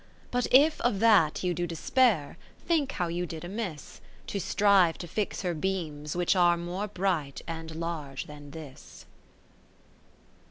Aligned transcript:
IV 0.23 0.31
But 0.31 0.47
if 0.49 0.81
of 0.81 0.99
that 0.99 1.43
you 1.43 1.53
do 1.53 1.67
despair, 1.67 2.39
Think 2.65 2.93
how 2.93 3.07
you 3.07 3.27
did 3.27 3.43
amiss. 3.45 4.01
To 4.25 4.39
strive 4.39 4.97
to 4.97 5.07
fix 5.07 5.43
her 5.43 5.53
beams 5.53 6.15
which 6.15 6.35
are 6.35 6.57
More 6.57 6.87
bright 6.87 7.43
and 7.47 7.75
large 7.75 8.25
than 8.25 8.49
this. 8.49 9.05